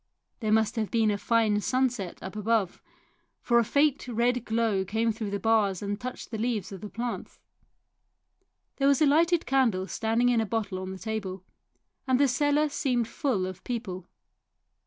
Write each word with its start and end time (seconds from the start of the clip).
There 0.39 0.51
must 0.51 0.77
have 0.77 0.89
been 0.89 1.11
a 1.11 1.17
fine 1.19 1.61
sunset 1.61 2.23
up 2.23 2.35
above, 2.35 2.81
for 3.39 3.59
a 3.59 3.63
faint 3.63 4.07
red 4.07 4.43
glow 4.45 4.83
came 4.83 5.11
through 5.11 5.29
the 5.29 5.39
bars 5.39 5.83
and 5.83 6.01
touched 6.01 6.31
the 6.31 6.39
leaves 6.39 6.71
of 6.71 6.81
the 6.81 6.89
plants. 6.89 7.39
There 8.77 8.87
was 8.87 8.99
a 9.03 9.05
lighted 9.05 9.45
candle 9.45 9.85
standing 9.85 10.29
in 10.29 10.41
a 10.41 10.45
bottle 10.47 10.79
on 10.79 10.89
the 10.91 10.97
table, 10.97 11.43
and 12.07 12.19
the 12.19 12.27
cellar 12.27 12.67
seemed 12.69 13.07
full 13.07 13.45
of 13.45 13.63
people. 13.63 14.07